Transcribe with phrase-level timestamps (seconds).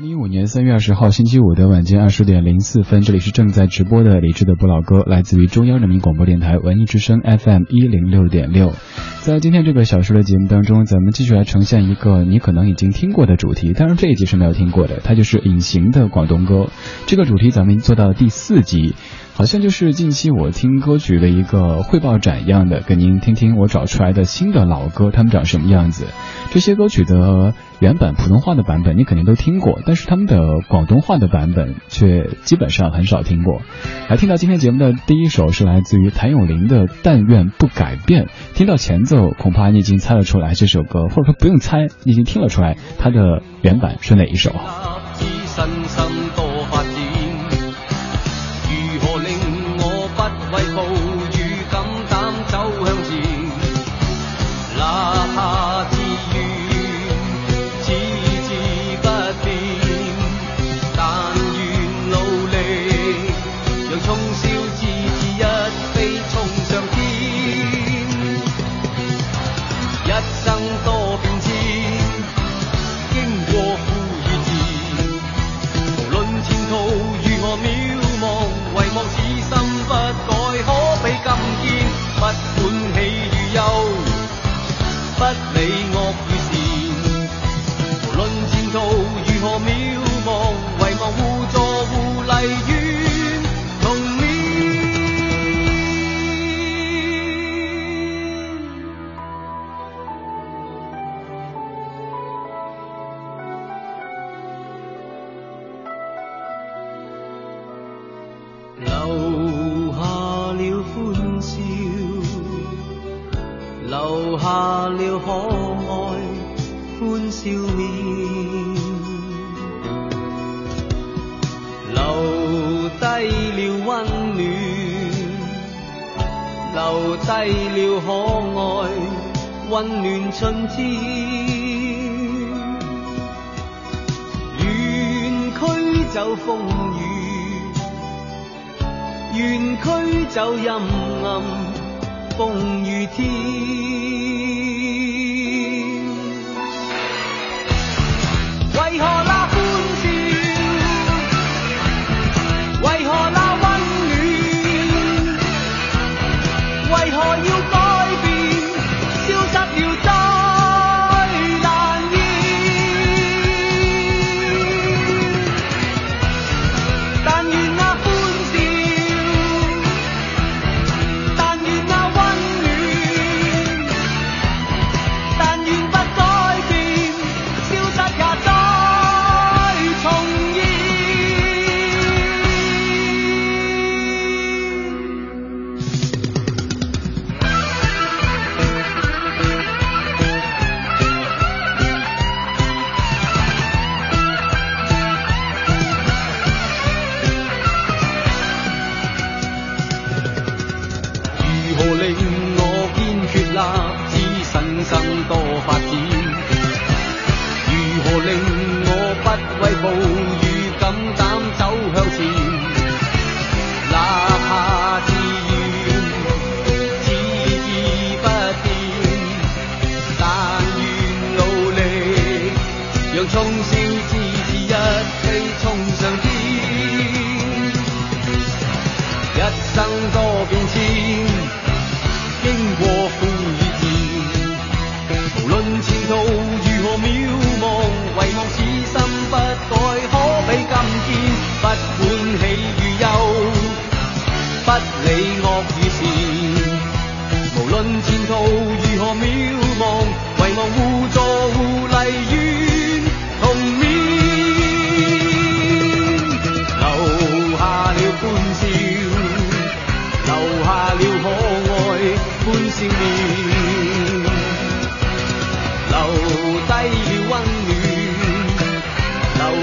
[0.00, 8.72] 二零一五年三月二十号星期五的晚间二十点零四分，这里是正在直播的李志的不老歌，来自于中央人民广播电台文艺之声 FM 一零六点六。
[9.20, 16.70] 在今天这个小时的节目当中，咱们继续来呈现一个你可能已经听过的主题，当然这一集是没有听过的，它就是隐形的广东歌。
[17.04, 18.94] 这个主题咱们做到第四集，
[19.34, 26.06] 好像就是近期我听歌曲的一个汇报展一样的，给您听听我找出来的新的老歌，他们长什么样子？
[26.52, 27.52] 这些歌曲的。
[27.80, 33.62] 原版普通话的版本你肯定都听过，但是他们的广东话的版本却基本上很少听过。
[34.10, 38.24] 来，听到今天节目的第一首是来自于谭咏麟的《但愿不改变》，
[38.54, 44.52] 听到前奏，恐怕你已经猜得出来，这首歌或者说不用猜，你已经听了出来，它的原版是哪一首？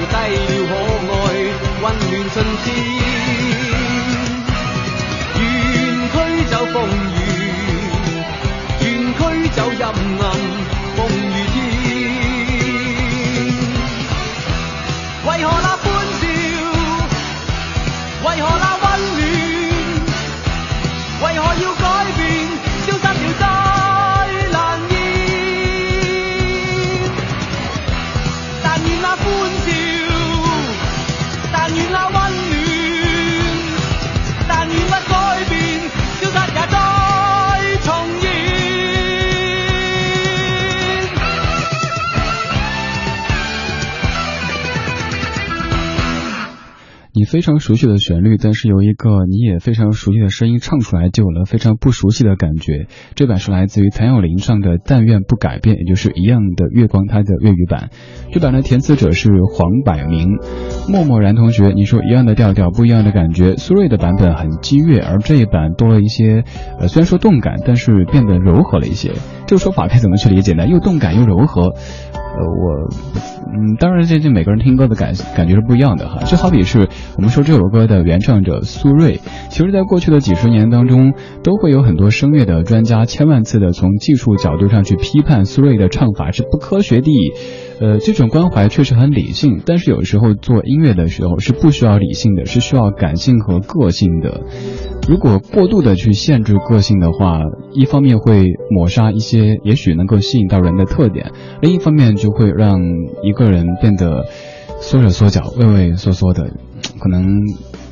[0.07, 1.29] 低了可爱，
[1.81, 2.97] 温暖春天。
[5.39, 7.49] 愿驱走风雨，
[8.83, 10.76] 愿驱走阴暗。
[47.29, 52.87] 非常熟悉的旋律，但是由一个你也非常熟悉的声音唱出来，就有了非常不熟悉的感觉。
[53.15, 57.89] 这版是来自于谭咏麟唱的《但愿不改变》，也就是一样的《月光》它的粤语版。
[58.31, 60.37] 这版的填词者是黄百鸣。
[60.87, 63.57] 默默然同学，你说一样的调调，不一样的感觉。
[63.57, 66.45] 苏芮的版本很激越，而这一版多了一些，
[66.79, 69.11] 呃，虽然说动感，但是变得柔和了一些。
[69.47, 70.65] 这个说法该怎么去理解呢？
[70.65, 71.73] 又动感又柔和。
[72.37, 72.87] 呃，我，
[73.51, 76.23] 嗯，当然，最近每个人听歌的感感觉是不一样的哈。
[76.25, 79.17] 就好比是我们说这首歌的原唱者苏芮，
[79.49, 81.13] 其实，在过去的几十年当中，
[81.43, 87.11] 都会有很多声乐的专家千万次的从技术角度上去批判苏芮的唱法是不科学的。
[87.79, 94.41] 呃，这种关怀确实很理性，但是有时候做音乐的时候是不需要理性的，是需要感性和个性的。
[95.07, 97.39] 如果过度的去限制个性的话，
[97.71, 101.31] 一方面会抹杀一些也许能够吸引到人的特点，
[101.61, 102.77] 另一方面就会让
[103.23, 104.25] 一个人变得
[104.81, 106.49] 缩手缩脚、畏畏缩缩的，
[106.99, 107.25] 可能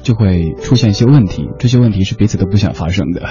[0.04, 1.48] 就会出现一些问题。
[1.58, 3.22] 这些问题是彼此都不想发生的。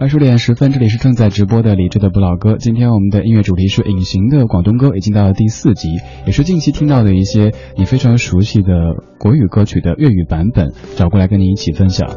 [0.00, 2.56] 二十点十分，这里是正在直播的理智的不老歌。
[2.58, 5.88] 今天我们的音乐主题是隐形的广东歌，已经到了第四集，
[6.24, 8.68] 也是近期听到的一些你非常熟悉的
[9.18, 12.08] 国语歌曲的粤语版本，找过来跟您一起分享。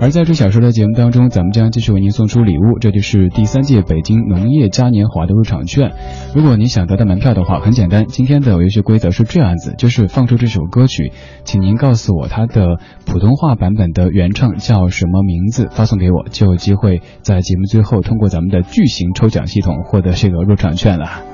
[0.00, 5.90] 而在这小时的节目当中，咱们将继续为您送出礼物，这就是第三届北京农业嘉年华的入场券。
[6.36, 11.10] 如果你想得到门票的话，很简单，今天的游戏规则是这样子，就是放出这首歌曲。
[11.44, 21.31] 请您告诉我他的普通话版本的原唱叫什么名字，发送给我就有机会在节目最后通过咱们的巨型抽奖系统获得这个入场券了。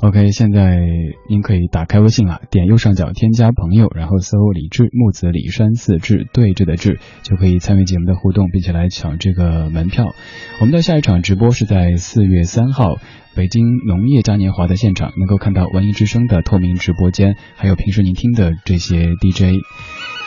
[0.00, 0.78] OK，现在
[1.28, 10.14] 您可以打开微信了，点右上角添加朋友，然后搜“李志木子李山寺志对峙的志，就可以参与节目的互动，并且来抢这个门票。
[10.60, 12.94] 我们的下一场直播是在四月三号
[13.34, 19.56] 北京农业嘉年华的现场，能够看到《文艺之声》的透明直播间，还有平时您听的这些 DJ。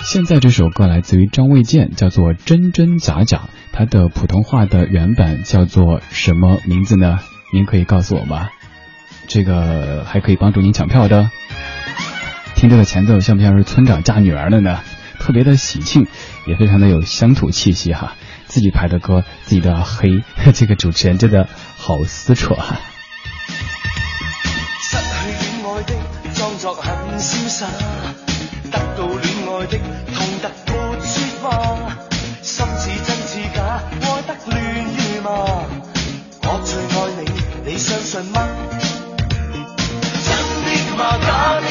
[0.04, 3.38] 现在这首歌来自于张卫健，叫做《真真假假》，
[3.72, 7.20] 它的普通话的原版叫做什么名字呢？
[7.54, 8.50] 您可以告诉我吗？
[9.28, 11.30] 这个还可以帮助您抢票的。
[12.56, 14.80] 听这个前奏，像不像是村长嫁女儿的呢？
[15.20, 16.08] 特别的喜庆，
[16.48, 18.16] 也非常的有乡土气息哈。
[18.46, 20.22] 自己排的歌，自己都要黑，
[20.54, 21.48] 这个主持人真的
[21.78, 22.36] 好相
[38.04, 38.81] 信啊！
[41.02, 41.71] about God.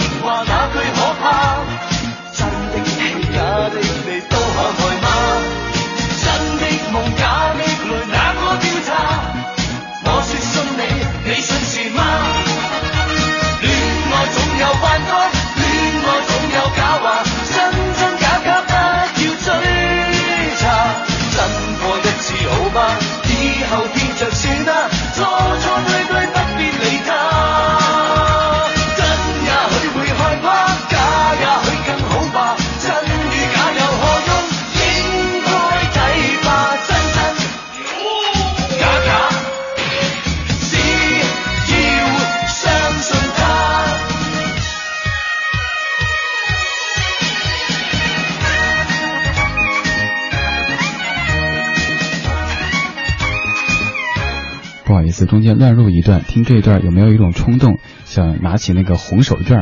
[55.26, 59.54] 中间乱入一段，听这一段有没有一种冲动，想拿起那个红手绢，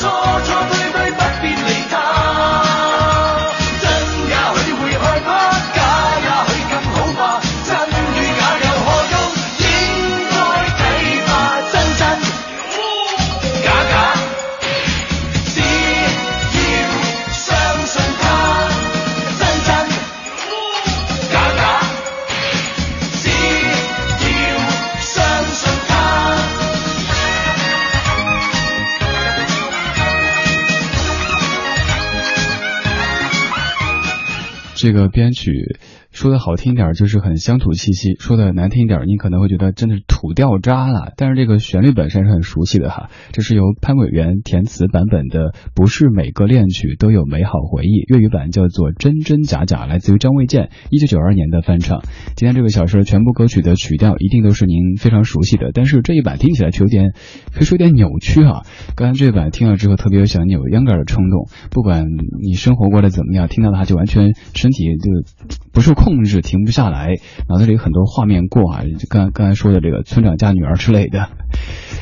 [0.00, 0.77] تو
[34.78, 35.74] 这个编曲。
[36.18, 41.12] 说的好听点就是很乡土气息，说的难听一点，你可能会觉得真的是土掉渣了。
[41.16, 48.02] 但是这个旋律本身是很熟悉的哈，这是由潘伟元填词版本的，不是每个恋曲都有美好回忆。
[48.08, 52.00] 粤语版叫做《真真假假》，来自于张卫健，一九九二年的翻唱。
[52.34, 57.12] 今天这个小说的全部歌曲的曲调一定都是您非常熟悉的，但是这一版听起来却有点，
[57.54, 58.64] 可以说有点扭曲哈。
[58.96, 61.46] 刚刚这一版听了之后，特别有想扭秧歌的冲动。
[61.70, 62.02] 不管
[62.42, 66.07] 你生活过得怎么样，听到它就完全身体就不受控。
[66.08, 67.16] 控制停不下来，
[67.50, 68.80] 脑子里很多画面过啊。
[69.10, 71.28] 刚刚才说的这个村长家女儿之类的，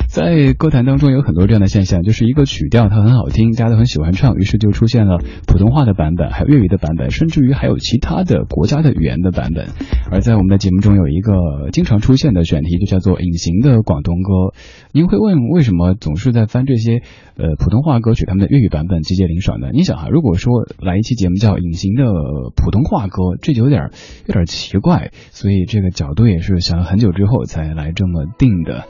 [0.07, 9.67] 在歌坛当中有很多这样的现象，就是一个曲调它很好听，大家都很喜欢唱，于是就出现了普通话的版本，还有粤语的版本，甚至于还有其他的国家的语言的版本。
[10.09, 11.33] 而在我们的节目中有一个
[11.73, 14.55] 经常出现的选题，就叫做《隐形的广东歌》。
[14.93, 17.01] 您会问，为什么总是在翻这些
[17.35, 19.67] 呃普通话歌曲他们的粤语版本，集结零爽呢？
[19.73, 22.05] 你想啊，如果说来一期节目叫《隐形的
[22.55, 23.91] 普通话歌》，这就有点儿。
[24.27, 28.85] 有点奇怪，所以这个角度也是想了很久之后才来这么定的。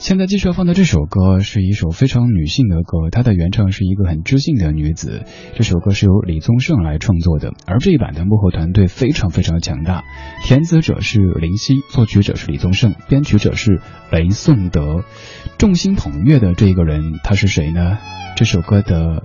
[0.00, 5.24] 现在继续要放的这首歌是一首非常女性的歌，它的原唱是一个很知性的女子。
[5.54, 10.04] 这首歌是由李宗盛来创作的，而这一版的幕后团队非常非常强大，
[10.44, 13.80] 填词者是林夕，作曲者是李宗盛，编曲者是
[14.12, 15.04] 雷颂德。
[15.56, 17.96] 众星捧月的这一个人他是谁呢？
[18.36, 19.24] 这首歌的。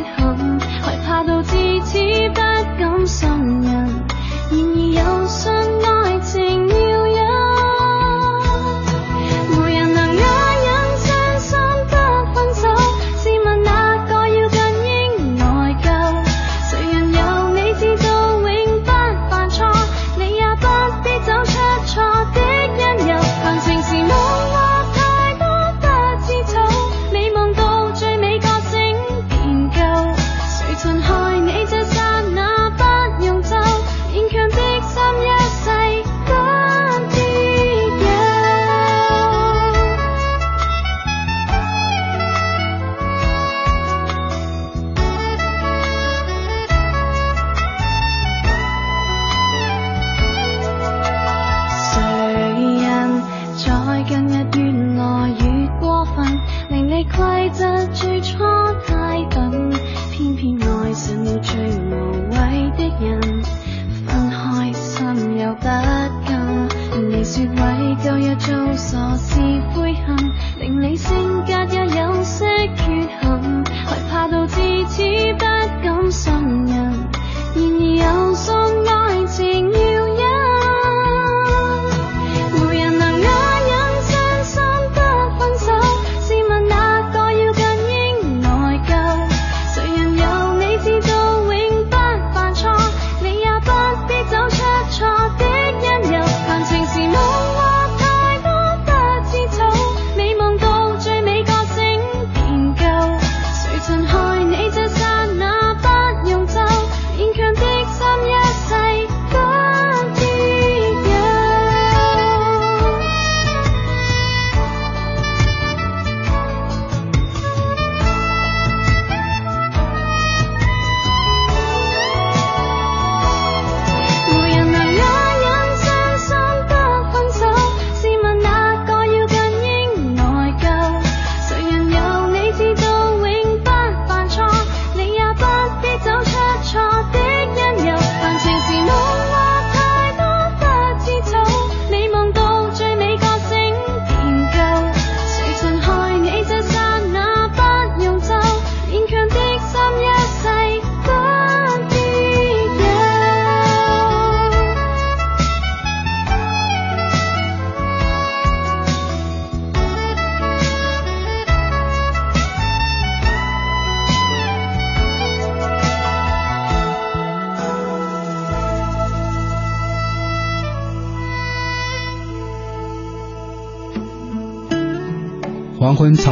[1.25, 2.30] 都自起。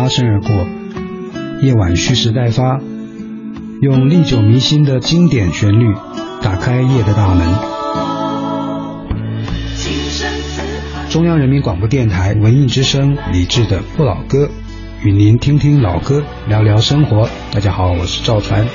[0.09, 0.67] 声而过，
[1.61, 2.79] 夜晚蓄势待发，
[3.81, 5.93] 用历久弥新的经典旋律
[6.41, 7.47] 打开夜的大门。
[11.09, 14.45] 中央人民广播电台文艺之声，李志的《不老歌》，
[15.05, 17.29] 与您听听老歌，聊聊生活。
[17.51, 18.65] 大家好，我是赵传。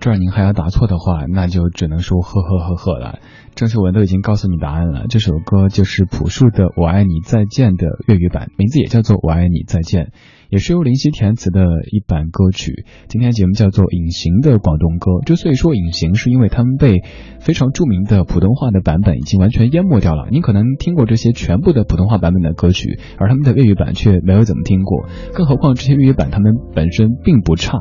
[0.00, 3.18] 这儿您还要答错的话，那就只能说呵呵呵呵了。
[3.54, 10.04] 郑秀文都已经告诉你答案了，这首歌就是朴树的《我爱你再见》的粤语版，名字也叫做《我爱你再见》。
[10.50, 11.60] 也是由林夕填词的
[11.92, 12.86] 一版歌曲。
[13.10, 15.12] 今天的节目叫做《隐形的广东歌》。
[15.26, 17.02] 之所以说隐形，是因为他们被
[17.38, 20.24] 非常著名的普通话的版本已经完全淹没掉了。
[20.30, 25.04] 你可能听过这些全部的普通话版本的歌曲，而他们的粤语版却没有怎么听过。
[25.34, 27.76] 更何况这些粤语版他们本身并不差。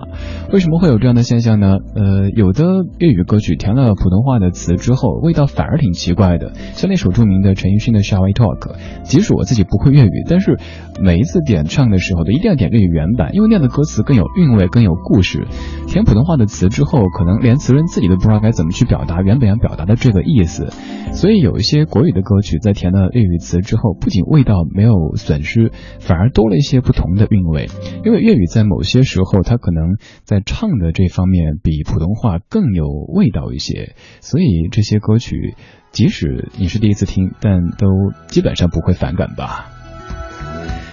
[0.52, 1.72] 为什么会有这样的现象呢？
[1.96, 2.66] 呃，有的
[3.00, 6.52] 粤语歌曲填了普通话的词之后，味道反而挺奇怪的。
[6.76, 8.60] 像那首著名的陈奕迅的《Shall We Talk》，
[9.04, 10.58] 即使我自己不会粤语，但是
[11.02, 12.57] 每一次点唱的时候都一定要。
[12.58, 15.48] 点粤语原版，因为那样的歌词更有韵味，更有故事。
[15.88, 20.68] 填普通话的词之后，可能连词人自己都不知道该怎么去表达原本要表达的这个意思。
[21.14, 27.68] 所以有一些国语的歌曲，在填了粤语词之后，不仅味道没有损失，反而多了一些不同的韵味。
[28.04, 33.96] 因为粤语在某些时候，它可能在唱的这方面比普通话更有味道一些。
[34.20, 35.56] 所以这些歌曲，
[35.92, 37.88] 即使你是第一次听，但都
[38.28, 39.77] 基本上不会反感吧。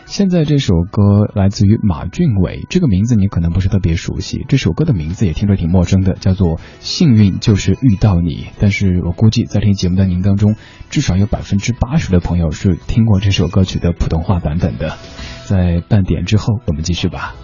[0.06, 1.02] 现在这首歌
[1.34, 8.30] 来自于马俊伟，这个名字你可能不是特别熟悉，这首歌的名字也听着挺陌生的，叫做《幸运就是遇到你》。
[8.60, 10.56] 但是我估计在听节目的您当中，
[10.90, 14.98] 至少有百分之八十的朋友是听过这首歌曲的普通话版本的。
[15.46, 17.34] 在半点之后，我们继续吧。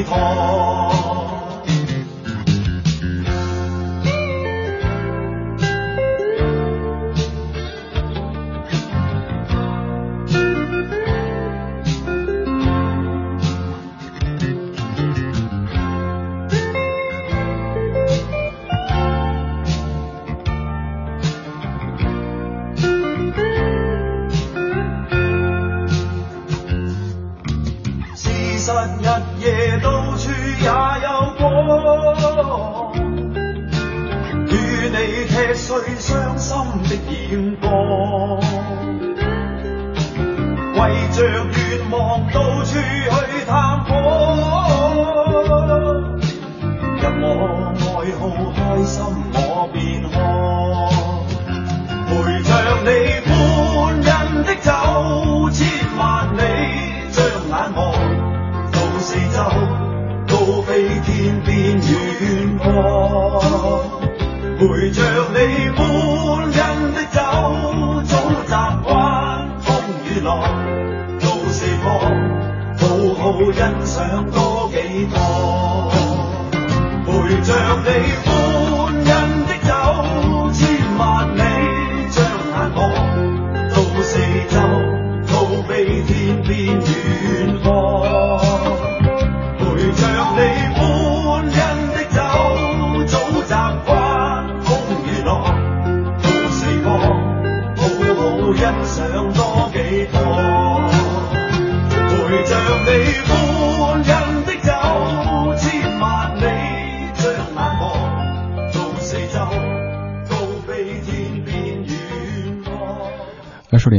[0.00, 1.01] 天堂。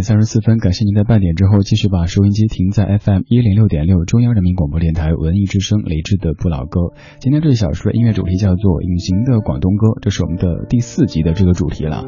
[0.04, 1.34] 三十四分，感谢您的半点。
[1.34, 5.80] 之后继续把收音机停在 FM 一零六点六，中央人民广播电台文艺之声。
[5.86, 6.92] 李志的不老歌。
[7.22, 12.04] 今天这个小说的音乐主题叫做《隐形的广东歌》，这是我们的第四集的这个主题了。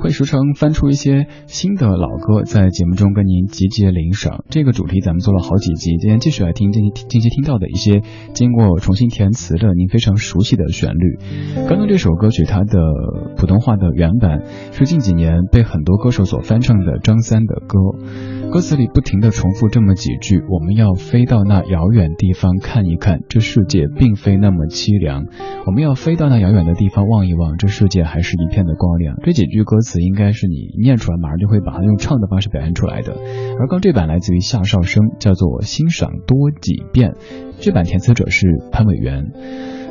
[0.00, 4.42] 会时常翻出一些新的老歌，在节目中跟您集结铃声。
[4.50, 8.02] 这个主题咱们做了好几集，今天继续来听近期近期听到的一些
[8.34, 11.64] 经过重新填词的您非常熟悉的旋律。
[11.68, 12.78] 刚刚这首歌曲它的
[13.36, 17.35] 普通话的原版是近几年被很多歌手所翻唱的，张三。
[17.44, 17.78] 的歌，
[18.50, 25.24] 歌词里不停的重复这么几句：我们要飞到那遥远地方看一看，这世界并非那么凄凉；
[25.66, 29.16] 我们要飞到那遥远的地方望一望，这世界还是一片的光亮。
[29.22, 33.14] 这几句歌词应该是你念出来，马上就会把它用唱的方式表现出来的。
[33.58, 37.10] 而刚这版来自于夏绍生，叫做《欣赏多几遍》，
[37.60, 39.32] 这版填词者是潘伟元。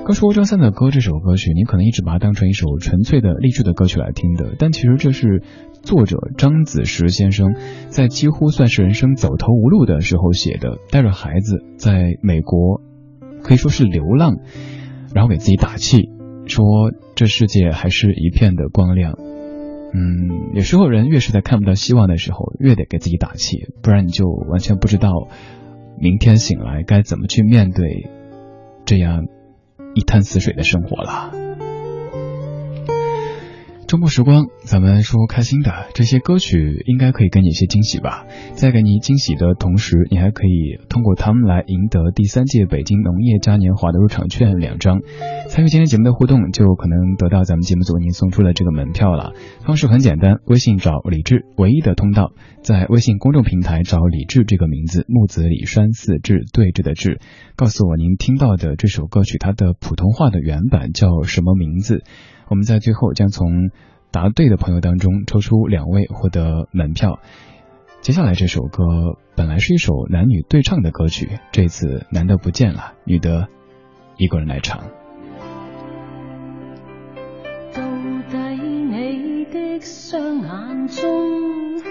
[0.05, 5.41] 刚说张三的歌这首歌曲，你可能一直把它当成一首纯粹的励志的歌曲来听的，但其实这是
[5.81, 7.55] 作者张子石先生
[7.89, 12.81] 在几乎算是人生走投无路的时候写的，带着孩子在美国，
[13.41, 14.37] 可以说是流浪，
[15.15, 16.03] 然后给自己打气，
[16.45, 16.63] 说
[17.15, 19.11] 这世界还是一片的光亮。
[19.17, 25.09] 嗯，有时候人越是在看不到希望的时候，越得给自己打气，不然你就完全不知道
[25.99, 28.07] 明天醒来该怎么去面对
[28.85, 29.25] 这样。
[29.95, 31.44] 一潭死水的生活了。
[33.87, 35.69] 周末时光，咱们说开心的。
[35.93, 38.25] 这些歌曲应该可以给你一些惊喜吧。
[38.55, 45.01] 在给你惊喜的同时，你还可以通过他们来赢得第三届北京农业嘉年华的入场券两张。
[45.49, 49.33] 参与今天节目的互动，就可能得到咱们节目组为您送出的这个门票了。
[49.63, 52.31] 方式很简单，微信找李志唯一的通道，
[52.63, 57.19] 在微信公众平台找李志这个名字，木子李，山四志对峙的志，
[57.55, 62.03] 告诉我您听到的这首歌曲它的普通话的原版叫什么名字。
[62.47, 63.69] 我们在最后将从
[64.11, 67.19] 答对的朋友当中抽出两位获得门票。
[68.01, 68.83] 接下来这首歌
[69.35, 73.47] 本来是一首男女对唱的歌曲，这次男的不见了，女的
[74.17, 74.83] 一个人来唱。
[78.87, 81.81] 你的双眼中，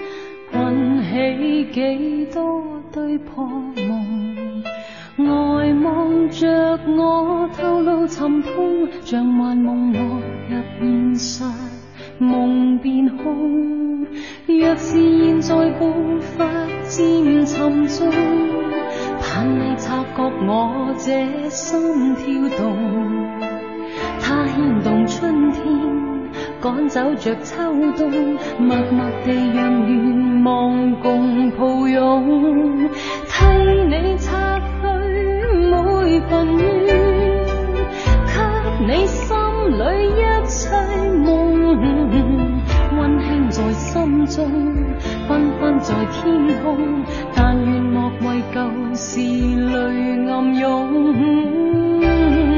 [1.71, 3.64] 几多对碰？
[5.85, 10.01] 望着我透露沉痛，像幻梦落
[10.81, 11.43] 入现实，
[12.17, 14.01] 梦变空。
[14.47, 16.43] 若是现在步伐
[16.89, 18.09] 渐沉重，
[19.21, 21.79] 盼你察觉我这心
[22.15, 22.99] 跳动。
[24.19, 25.61] 它牵动春天，
[26.61, 27.57] 赶走着秋
[27.95, 28.11] 冬，
[28.57, 32.89] 默默地让愿望共抱拥，
[33.27, 34.31] 替你测。
[36.05, 36.43] 每给
[38.97, 39.35] 你心
[39.71, 39.75] 里
[40.11, 40.69] 一切
[41.23, 41.33] 梦，
[42.95, 44.45] 温馨在心中，
[45.27, 47.03] 缤纷在天空。
[47.33, 48.59] 但愿莫为旧
[48.93, 52.53] 事泪暗涌。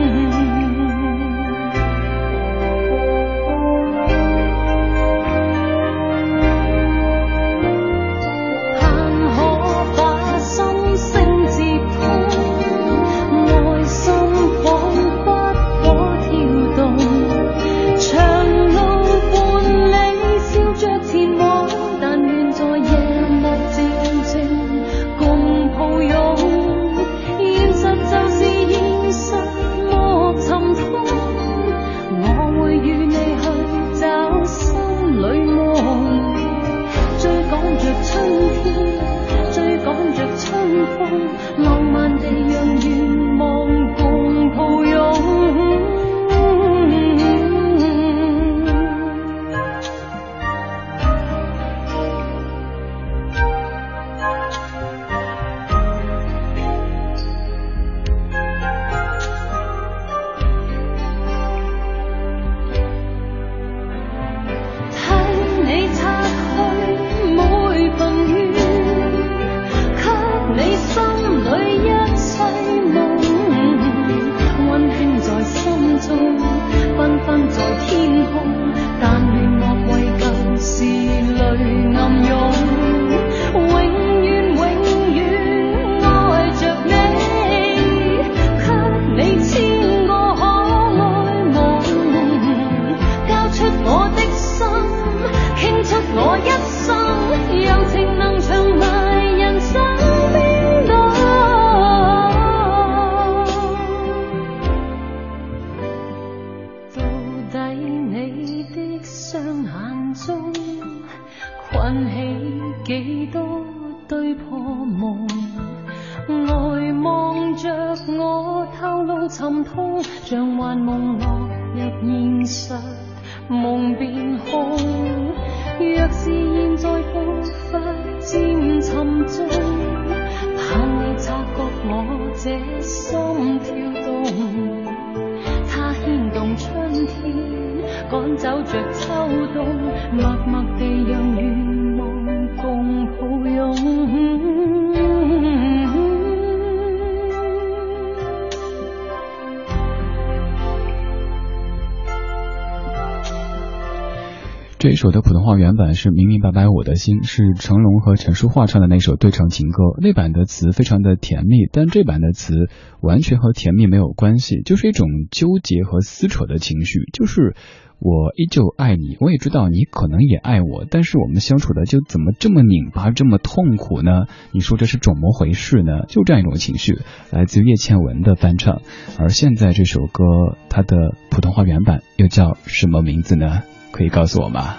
[154.80, 159.78] 这一首的普通话原版是明明白白我的心，是成龙和陈淑桦唱的那首对唱情歌。
[160.00, 162.54] 那版的词非常的甜蜜，但这版的词
[163.02, 167.00] 完全和甜蜜没有关系，就是一种纠结和撕扯的情绪。
[167.12, 167.56] 就是
[167.98, 174.28] 我依旧爱你，我也知道你可能也爱我，但是我们相处的就怎么这么拧巴，这么痛苦呢？
[174.52, 176.02] 你说这是肿么回事呢？
[176.08, 177.00] 就这样一种情绪，
[177.32, 178.80] 来自叶倩文的翻唱。
[179.18, 180.24] 而现在这首歌
[180.70, 183.62] 它的普通话原版又叫什么名字呢？
[183.98, 184.76] 可以告诉我吗？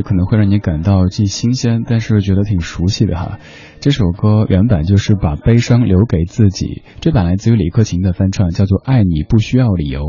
[0.04, 3.38] 可能会让你感到既新鲜，但是觉得挺熟悉的哈。
[3.80, 10.02] 这首歌原版就是把悲伤留给自己，这版来自于李克勤的翻唱，叫做《爱你不需要理由》。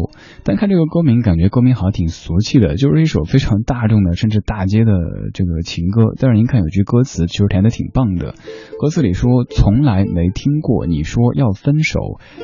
[0.44, 4.92] 但看这个歌名，感觉歌名好像挺俗气的，就是一首非常大众的，甚至大街的
[5.34, 6.04] 这个情歌。
[6.20, 8.36] 但是您看有句歌词，其实填的挺棒的。
[8.80, 12.00] 歌词里说：“从来没听过你说要分手，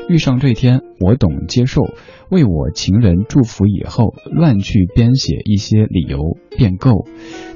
[0.09, 1.81] 遇上这天。”我懂接受，
[2.29, 7.07] 为我情人祝福以后，乱去编写一些理由便够。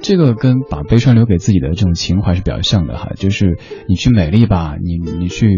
[0.02, 5.56] 这个跟把悲伤留给自己的这种情怀是比较像的哈，就是你去美丽吧，你你去，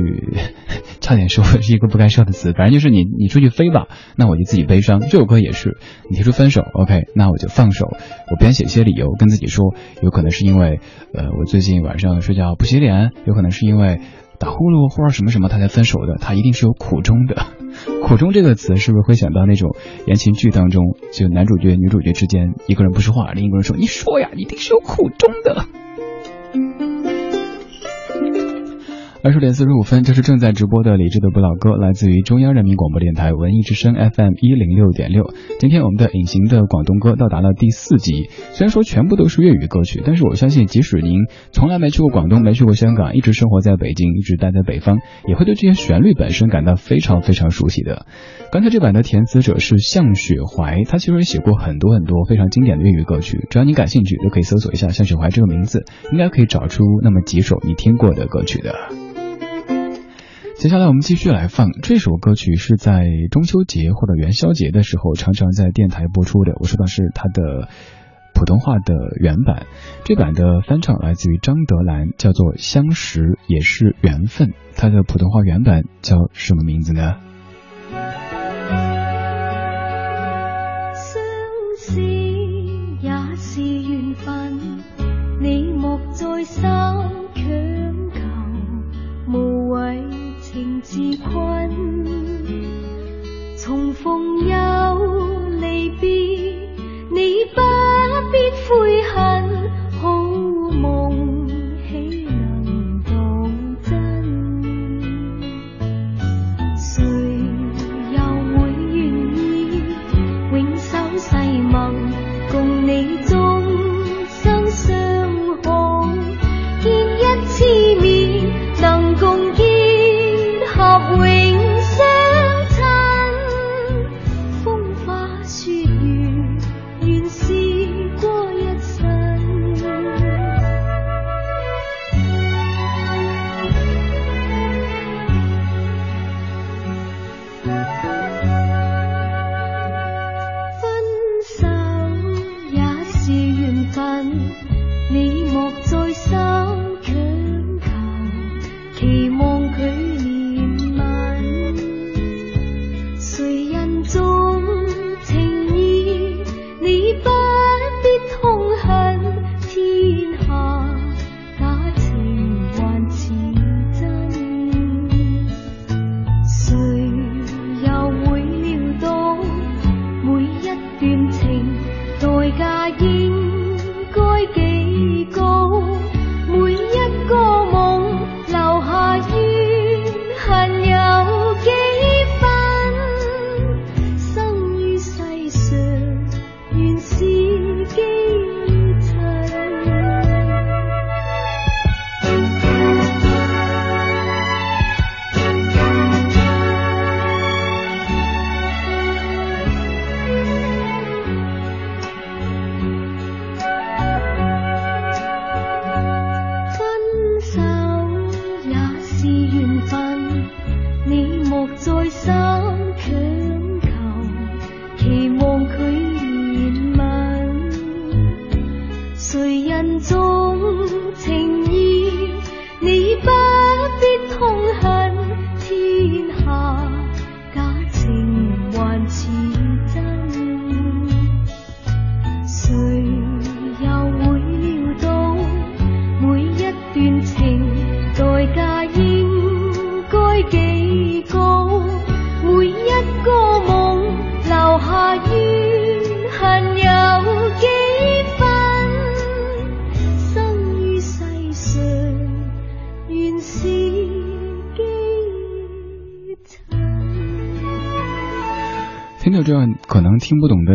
[1.00, 5.00] 差点说是一个不该说的词，反正就是你你出去飞吧，那我就自己悲伤。
[5.00, 5.78] 这首歌也是，
[6.10, 7.88] 你提出分手，OK，那我就放手。
[8.32, 10.80] 我编写一些理由跟自己说，有可能是因为，
[11.14, 14.02] 呃，我最近晚上睡觉不洗脸，有可能是因为。
[14.40, 17.48] 打呼噜或者什么什么，他才分手的，他一定是有苦衷的。
[18.04, 19.76] 苦衷这个词，是不是会想到那种
[20.06, 25.66] 言情剧当中，就男主角女主角之间，一个人不说话，另一个人说，你说呀，一定是有苦衷的。
[29.28, 35.34] 二十点四十五分，这是正在直播的李志的不老歌，来自于中央人民广播电台文艺之声 FM 一零六点六。
[35.60, 44.98] 今天我们的隐形的广东歌到达了第四集，虽然说全部都是粤语歌曲，但是我相信即使您从来没去过广东，没去过香港，一直生活在北京，一直待在北方，
[45.28, 48.06] 也会对这些旋律本身感到非常非常熟悉的。
[48.50, 58.72] 刚才这版的填词者是向雪怀，他其实也写过很多很多非常经典的粤语歌曲，只要你感兴趣，都可以搜索一下向雪怀这个名字，应该可以找出那么几首你听过的歌曲的。
[60.58, 66.54] 接下来我们继续来放这首歌曲，是在中秋节或者元宵节的时候常常在电台播出的。
[66.60, 67.70] 我说的是它的
[68.34, 69.68] 普通话的原版，
[70.04, 74.48] 这版的翻唱来自于张德兰，叫做《相识也是缘分》。
[74.76, 77.18] 它的普通话原版叫什么名字呢？
[90.60, 91.70] 情自困，
[93.58, 94.77] 重逢一。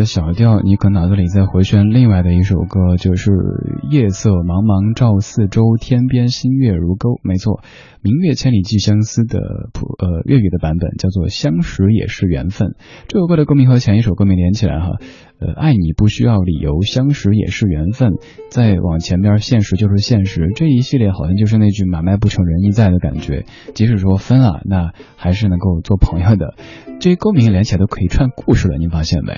[0.04, 3.30] 小调，你可脑子里在回旋另外的一首歌，就是
[3.90, 7.20] 夜色茫茫照四周，天边星月如钩。
[7.22, 7.62] 没错，
[8.00, 9.38] 明月千里寄相思的
[9.72, 12.74] 普呃粤语的版本叫做相识也是缘分。
[13.06, 14.88] 这首歌的歌名和前一首歌名连起来哈，
[15.38, 18.14] 呃，爱你不需要理由，相识也是缘分。
[18.50, 23.44] 再往前边，现实就是现实，这一系列好像就是那句买卖不成仁义在的感觉。
[23.74, 26.54] 即使说分了，那还是能够做朋友的。
[26.98, 29.32] 这些歌名连起来都可以串故事了，你发现没？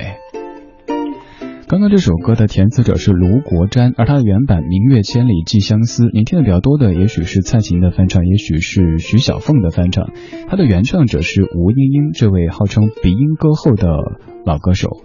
[1.66, 10.10] 刚刚这首歌的填词者是卢国瞻，而他的原版《明月千里寄相思》，您听的比较多的也许是蔡琴的翻唱，也许是徐小凤的翻唱。
[10.46, 13.88] 他的原唱者是吴英英，这位号称鼻音歌后的
[14.44, 15.00] 老歌手。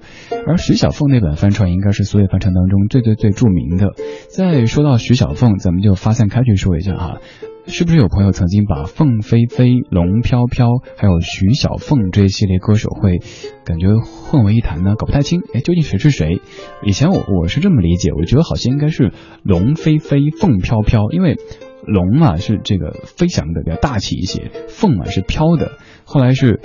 [0.47, 3.91] 而徐小凤那版翻唱，应该是所有翻唱当中最最最著名的。
[4.29, 7.17] 再说到徐小凤，咱们就发散开去说一下哈。
[7.71, 10.67] 是不是有朋友曾经把凤飞飞、龙飘飘，
[10.97, 13.19] 还有徐小凤这一系列歌手会
[13.63, 14.95] 感觉混为一谈呢？
[14.97, 16.41] 搞不太清，哎，究竟谁是谁？
[16.83, 19.11] 以前我我是这么理解，我觉得好像应该是
[19.43, 21.35] 龙飞飞、凤飘飘，因为
[21.85, 25.73] 龙啊是这个飞翔的比较大气一些，凤啊是飘的。
[26.05, 26.59] 后来是。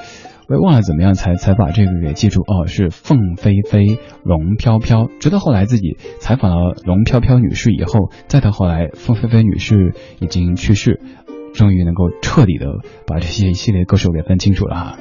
[0.47, 11.01] 我也忘了怎么样才才把这个给记住哦，是凤飞飞、龙飘飘，直到后来自己采访了龙飘飘女士以后，再到后来凤飞飞女士已经去世，
[11.55, 12.67] 终于能够彻底的
[13.07, 14.99] 把这些一系列歌手给分清楚了哈。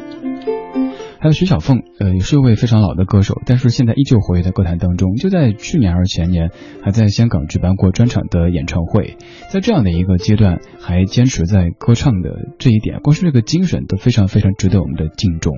[1.23, 5.15] 还有徐小凤，呃，也是一位非常老的歌手，但是现在依旧活跃在歌坛当中。
[5.15, 6.49] 就在去年还是前年，
[6.83, 9.15] 还在香港举办过专场的演唱会。
[9.49, 15.53] 在这样的一个阶段，还坚持在歌唱的这一点，光是这个精神都非常非常值得我们的敬重。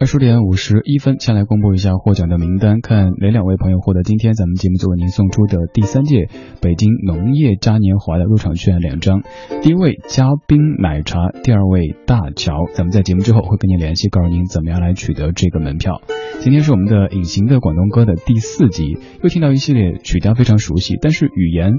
[0.00, 6.28] 二十点五十一分，先来公布一下获奖的名单，看哪两位朋友获得今天咱们节目组为您送出的第三届
[6.62, 9.22] 北京农业嘉年华的入场券两张。
[9.60, 16.00] 第一位嘉宾奶茶，第二位大乔，咱们在节目之后会跟您联系，告诉您怎么样来取得这个门票。
[16.38, 21.72] 今天是我们的隐形的广东歌的第四集，又听到一系列曲调非常熟悉，但是语言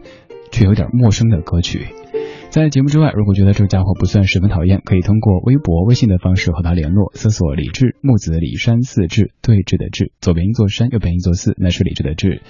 [0.52, 1.86] 却有点陌生的歌曲。
[2.50, 7.12] 在节目之外，如果觉得这个家伙不算十分讨厌，可以通过微博、微信的方式和他联络。
[7.14, 12.42] 搜索“李志木子李山四志对峙”的志，左边一座山，右边一座寺，那是李智的智。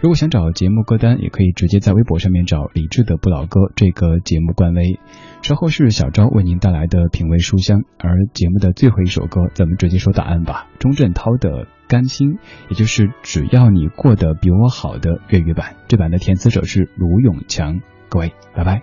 [0.00, 4.98] 如果想找节目歌单，也可以直接在微博上面找李智的不老歌这个节目官微。
[5.42, 10.66] 稍后是小昭为您带来的品味书香，而节目的最后一首歌，咱们直接说答案吧。
[10.80, 12.32] 钟镇涛的《甘心》，
[12.70, 17.80] 也就是只要你过得比我好的粤语版，这版的填词者是卢永强。
[18.08, 18.82] 各位，拜拜。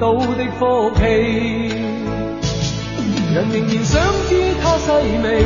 [0.06, 1.02] 到的福气。
[3.34, 4.92] 人仍然想知它细
[5.24, 5.42] 微，